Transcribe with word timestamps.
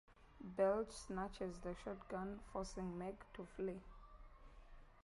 Belch 0.41 0.91
snatches 0.93 1.59
the 1.59 1.75
shotgun, 1.85 2.39
forcing 2.51 2.97
Meg 2.97 3.17
to 3.35 3.45
flee. 3.55 3.81